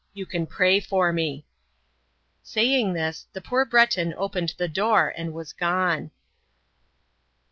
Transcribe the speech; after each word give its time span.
You 0.15 0.25
can 0.25 0.47
pray 0.47 0.79
for 0.79 1.13
me!" 1.13 1.45
Saying 2.41 2.93
this, 2.93 3.27
the 3.33 3.39
poor 3.39 3.65
Breton 3.65 4.15
opened 4.17 4.55
the 4.57 4.67
door 4.67 5.13
and 5.15 5.31
was 5.31 5.53
gone. 5.53 6.09